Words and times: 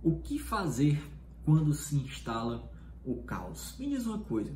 O 0.00 0.20
que 0.20 0.38
fazer 0.38 1.02
quando 1.44 1.74
se 1.74 1.96
instala 1.96 2.70
o 3.04 3.16
caos? 3.24 3.74
Me 3.80 3.88
diz 3.88 4.06
uma 4.06 4.20
coisa. 4.20 4.52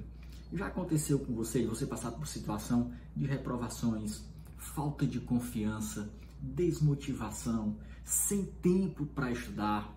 Já 0.53 0.68
aconteceu 0.68 1.18
com 1.18 1.34
você 1.34 1.67
você 1.67 1.84
passar 1.84 2.12
por 2.12 2.29
situação 2.29 2.93
de 3.17 3.27
reprovações, 3.27 4.23
falta 4.57 5.05
de 5.05 5.19
confiança, 5.19 6.09
desmotivação, 6.41 7.77
sem 8.05 8.45
tempo 8.45 9.05
para 9.05 9.33
estudar, 9.33 9.93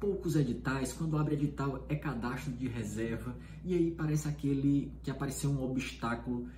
poucos 0.00 0.34
editais, 0.34 0.92
quando 0.92 1.16
abre 1.16 1.36
edital 1.36 1.86
é 1.88 1.94
cadastro 1.94 2.52
de 2.52 2.66
reserva 2.66 3.36
e 3.64 3.74
aí 3.74 3.92
parece 3.92 4.26
aquele 4.26 4.92
que 5.04 5.12
apareceu 5.12 5.50
um 5.50 5.62
obstáculo 5.62 6.48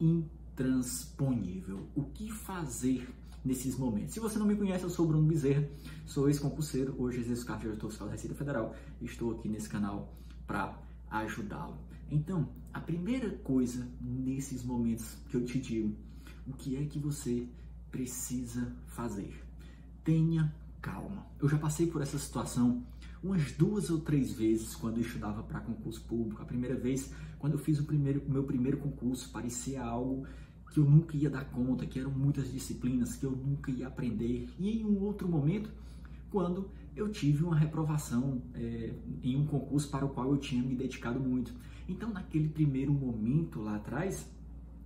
intransponível. 0.00 1.86
O 1.94 2.04
que 2.04 2.30
fazer 2.30 3.06
nesses 3.44 3.76
momentos. 3.76 4.14
Se 4.14 4.20
você 4.20 4.38
não 4.38 4.46
me 4.46 4.56
conhece, 4.56 4.84
eu 4.84 4.90
sou 4.90 5.06
Bruno 5.06 5.26
Bezerra, 5.26 5.68
sou 6.06 6.28
ex-concurseiro, 6.28 6.94
hoje 6.98 7.20
exerço 7.20 7.46
cargo 7.46 7.62
de 7.62 7.68
diretor 7.68 7.88
fiscal 7.88 8.06
da 8.06 8.12
Receita 8.12 8.34
Federal 8.34 8.74
e 9.00 9.06
estou 9.06 9.32
aqui 9.32 9.48
nesse 9.48 9.68
canal 9.68 10.12
para 10.46 10.78
ajudá-lo. 11.10 11.78
Então, 12.10 12.48
a 12.72 12.80
primeira 12.80 13.30
coisa 13.30 13.86
nesses 14.00 14.64
momentos 14.64 15.16
que 15.28 15.36
eu 15.36 15.44
te 15.44 15.58
digo, 15.58 15.94
o 16.46 16.52
que 16.52 16.76
é 16.76 16.84
que 16.84 16.98
você 16.98 17.46
precisa 17.90 18.72
fazer? 18.86 19.32
Tenha 20.04 20.52
calma. 20.80 21.26
Eu 21.40 21.48
já 21.48 21.58
passei 21.58 21.86
por 21.86 22.02
essa 22.02 22.18
situação 22.18 22.82
umas 23.22 23.52
duas 23.52 23.90
ou 23.90 24.00
três 24.00 24.32
vezes 24.32 24.74
quando 24.74 24.96
eu 24.96 25.02
estudava 25.02 25.42
para 25.42 25.60
concurso 25.60 26.00
público. 26.02 26.42
A 26.42 26.44
primeira 26.44 26.74
vez, 26.74 27.12
quando 27.38 27.52
eu 27.54 27.58
fiz 27.58 27.78
o, 27.78 27.84
primeiro, 27.84 28.22
meu 28.28 28.44
primeiro 28.44 28.78
concurso, 28.78 29.30
parecia 29.30 29.82
algo 29.82 30.26
que 30.72 30.78
eu 30.78 30.84
nunca 30.84 31.16
ia 31.16 31.28
dar 31.28 31.44
conta, 31.46 31.84
que 31.86 31.98
eram 31.98 32.10
muitas 32.10 32.50
disciplinas 32.52 33.16
que 33.16 33.24
eu 33.24 33.32
nunca 33.32 33.70
ia 33.70 33.88
aprender. 33.88 34.48
E 34.58 34.80
em 34.80 34.84
um 34.84 35.02
outro 35.02 35.28
momento, 35.28 35.70
quando 36.30 36.68
eu 36.96 37.08
tive 37.08 37.44
uma 37.44 37.56
reprovação 37.56 38.40
é, 38.54 38.92
em 39.22 39.36
um 39.36 39.46
concurso 39.46 39.88
para 39.88 40.04
o 40.04 40.08
qual 40.08 40.30
eu 40.30 40.38
tinha 40.38 40.62
me 40.62 40.74
dedicado 40.74 41.18
muito. 41.18 41.52
Então, 41.88 42.12
naquele 42.12 42.48
primeiro 42.48 42.92
momento 42.92 43.60
lá 43.60 43.76
atrás, 43.76 44.28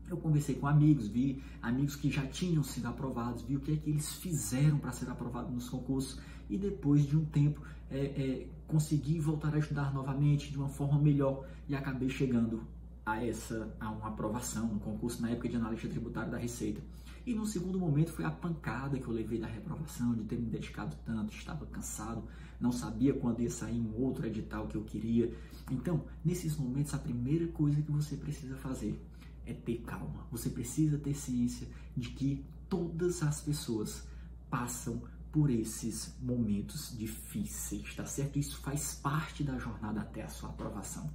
eu 0.09 0.17
conversei 0.17 0.55
com 0.55 0.67
amigos, 0.67 1.09
vi 1.09 1.43
amigos 1.63 1.97
que 1.97 2.11
já 2.11 2.27
tinham 2.27 2.63
sido 2.63 2.87
aprovados, 2.89 3.43
vi 3.43 3.57
o 3.57 3.61
que 3.61 3.73
é 3.73 3.77
que 3.77 3.91
eles 3.91 4.15
fizeram 4.15 4.79
para 4.79 4.93
ser 4.93 5.09
aprovado 5.09 5.53
nos 5.53 5.69
concursos 5.69 6.21
e 6.49 6.59
depois 6.59 7.07
de 7.07 7.17
um 7.17 7.25
tempo 7.25 7.61
é, 7.91 7.99
é, 7.99 8.47
consegui 8.67 9.19
voltar 9.19 9.55
a 9.55 9.59
estudar 9.59 9.93
novamente 9.93 10.51
de 10.51 10.59
uma 10.59 10.69
forma 10.69 10.99
melhor 10.99 11.47
e 11.69 11.75
acabei 11.75 12.09
chegando 12.09 12.63
a 13.05 13.25
essa 13.25 13.75
a 13.79 13.91
uma 13.91 14.09
aprovação 14.09 14.67
no 14.67 14.81
concurso 14.81 15.21
na 15.21 15.31
época 15.31 15.49
de 15.49 15.57
analista 15.57 15.89
tributário 15.89 16.31
da 16.31 16.39
Receita. 16.39 16.81
E 17.27 17.35
no 17.35 17.47
segundo 17.47 17.79
momento 17.79 18.13
foi 18.13 18.25
a 18.25 18.31
pancada 18.31 18.99
que 18.99 19.07
eu 19.07 19.15
levei 19.15 19.39
da 19.39 19.47
reprovação, 19.47 20.15
de 20.15 20.25
ter 20.25 20.37
me 20.37 20.51
dedicado 20.51 20.95
tanto, 21.07 21.33
estava 21.35 21.65
cansado, 21.67 22.23
não 22.61 22.71
sabia 22.71 23.15
quando 23.15 23.41
ia 23.41 23.51
sair 23.51 23.81
um 23.81 24.03
outro 24.03 24.27
edital 24.27 24.67
que 24.67 24.77
eu 24.77 24.85
queria. 24.85 25.33
Então, 25.71 26.05
nesses 26.23 26.57
momentos, 26.57 26.93
a 26.93 26.99
primeira 26.99 27.47
coisa 27.49 27.81
que 27.81 27.91
você 27.91 28.17
precisa 28.17 28.57
fazer 28.57 29.01
é 29.47 29.55
ter 29.55 29.79
calma. 29.87 30.27
Você 30.31 30.51
precisa 30.51 30.99
ter 30.99 31.15
ciência 31.15 31.67
de 31.97 32.11
que 32.11 32.45
todas 32.69 33.23
as 33.23 33.41
pessoas 33.41 34.07
passam 34.51 35.03
por 35.33 35.51
esses 35.51 36.15
momentos 36.21 36.97
difíceis, 36.97 37.95
tá 37.95 38.05
certo? 38.05 38.39
Isso 38.39 38.59
faz 38.59 38.95
parte 38.95 39.43
da 39.43 39.59
jornada 39.59 40.01
até 40.01 40.23
a 40.23 40.29
sua 40.29 40.51
aprovação. 40.51 41.11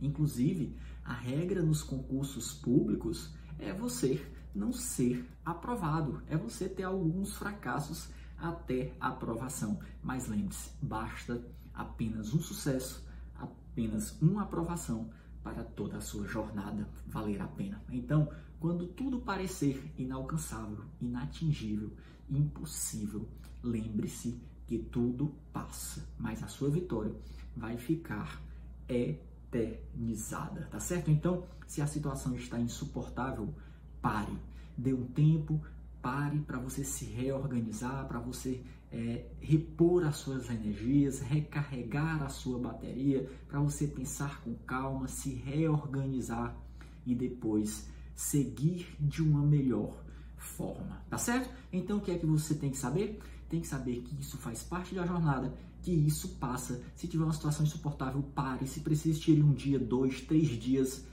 Inclusive, 0.00 0.76
a 1.04 1.12
regra 1.12 1.62
nos 1.62 1.82
concursos 1.82 2.52
públicos 2.52 3.32
é 3.58 3.72
você 3.72 4.24
não 4.54 4.72
ser 4.72 5.26
aprovado, 5.44 6.22
é 6.26 6.36
você 6.36 6.68
ter 6.68 6.84
alguns 6.84 7.36
fracassos 7.36 8.08
até 8.36 8.92
a 9.00 9.08
aprovação. 9.08 9.80
Mas 10.02 10.28
lembre-se, 10.28 10.70
basta 10.80 11.42
apenas 11.74 12.32
um 12.32 12.40
sucesso, 12.40 13.04
apenas 13.34 14.20
uma 14.20 14.42
aprovação 14.42 15.10
para 15.42 15.64
toda 15.64 15.98
a 15.98 16.00
sua 16.00 16.26
jornada 16.26 16.88
valer 17.06 17.40
a 17.40 17.46
pena. 17.46 17.82
Então, 17.90 18.30
quando 18.60 18.86
tudo 18.86 19.20
parecer 19.20 19.92
inalcançável, 19.96 20.84
inatingível, 21.00 21.92
impossível, 22.28 23.28
lembre-se 23.62 24.40
que 24.66 24.78
tudo 24.78 25.32
passa, 25.52 26.06
mas 26.18 26.42
a 26.42 26.48
sua 26.48 26.68
vitória 26.68 27.14
vai 27.56 27.78
ficar 27.78 28.42
é 28.88 29.16
eternizada, 29.52 30.68
tá 30.70 30.78
certo? 30.78 31.10
Então, 31.10 31.44
se 31.66 31.80
a 31.80 31.86
situação 31.86 32.34
está 32.34 32.58
insuportável, 32.58 33.54
pare, 34.00 34.36
dê 34.76 34.92
um 34.92 35.06
tempo, 35.06 35.60
pare 36.02 36.38
para 36.40 36.58
você 36.58 36.84
se 36.84 37.04
reorganizar, 37.06 38.06
para 38.06 38.20
você 38.20 38.62
é, 38.90 39.26
repor 39.40 40.04
as 40.06 40.16
suas 40.16 40.48
energias, 40.48 41.20
recarregar 41.20 42.22
a 42.22 42.28
sua 42.28 42.58
bateria, 42.58 43.28
para 43.48 43.60
você 43.60 43.86
pensar 43.86 44.40
com 44.42 44.54
calma, 44.54 45.08
se 45.08 45.30
reorganizar 45.30 46.56
e 47.06 47.14
depois 47.14 47.88
seguir 48.14 48.94
de 48.98 49.22
uma 49.22 49.42
melhor 49.42 50.02
forma, 50.36 51.02
tá 51.08 51.18
certo? 51.18 51.50
Então 51.72 51.98
o 51.98 52.00
que 52.00 52.10
é 52.10 52.18
que 52.18 52.26
você 52.26 52.54
tem 52.54 52.70
que 52.70 52.78
saber? 52.78 53.20
Tem 53.48 53.60
que 53.60 53.66
saber 53.66 54.02
que 54.02 54.20
isso 54.20 54.36
faz 54.36 54.62
parte 54.62 54.94
da 54.94 55.06
jornada, 55.06 55.54
que 55.82 55.92
isso 55.92 56.28
passa. 56.40 56.80
Se 56.94 57.06
tiver 57.06 57.24
uma 57.24 57.32
situação 57.32 57.64
insuportável, 57.64 58.22
pare. 58.34 58.66
Se 58.66 58.80
precisa, 58.80 59.18
tire 59.18 59.42
um 59.42 59.52
dia, 59.52 59.78
dois, 59.78 60.20
três 60.20 60.48
dias, 60.48 61.04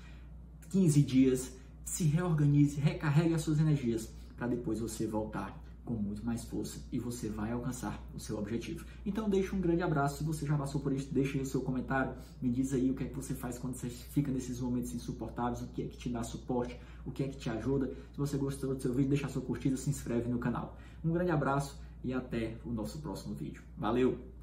15 0.70 1.02
dias, 1.02 1.52
se 1.84 2.04
reorganize, 2.04 2.80
recarregue 2.80 3.34
as 3.34 3.42
suas 3.42 3.60
energias 3.60 4.10
para 4.36 4.48
depois 4.48 4.80
você 4.80 5.08
voltar 5.08 5.64
com 5.86 5.94
muito 5.94 6.26
mais 6.26 6.44
força 6.44 6.82
e 6.92 7.00
você 7.00 7.30
vai 7.30 7.52
alcançar 7.52 8.04
o 8.14 8.20
seu 8.20 8.38
objetivo. 8.40 8.84
Então 9.06 9.30
deixa 9.30 9.56
um 9.56 9.62
grande 9.62 9.84
abraço, 9.84 10.18
se 10.18 10.24
você 10.24 10.46
já 10.46 10.58
passou 10.58 10.82
por 10.82 10.92
isso, 10.92 11.14
deixa 11.14 11.38
aí 11.38 11.44
o 11.44 11.46
seu 11.46 11.62
comentário, 11.62 12.16
me 12.42 12.50
diz 12.50 12.74
aí 12.74 12.90
o 12.90 12.96
que 12.96 13.04
é 13.04 13.08
que 13.08 13.16
você 13.16 13.36
faz 13.36 13.60
quando 13.60 13.76
você 13.76 13.88
fica 13.88 14.32
nesses 14.32 14.60
momentos 14.60 14.94
insuportáveis, 14.94 15.62
o 15.62 15.68
que 15.68 15.84
é 15.84 15.86
que 15.86 15.96
te 15.96 16.10
dá 16.10 16.24
suporte, 16.24 16.78
o 17.06 17.12
que 17.12 17.24
é 17.24 17.28
que 17.28 17.38
te 17.38 17.50
ajuda. 17.52 17.88
Se 18.12 18.18
você 18.18 18.36
gostou 18.36 18.74
do 18.74 18.82
seu 18.82 18.94
vídeo, 18.94 19.10
deixa 19.10 19.28
a 19.28 19.30
sua 19.30 19.44
curtida, 19.44 19.78
se 19.78 19.90
inscreve 19.90 20.28
no 20.28 20.40
canal. 20.40 20.76
Um 21.04 21.14
grande 21.14 21.32
abraço 21.32 21.80
e 22.04 22.12
até 22.12 22.58
o 22.66 22.72
nosso 22.72 22.98
próximo 23.00 23.36
vídeo. 23.36 23.62
Valeu! 23.78 24.35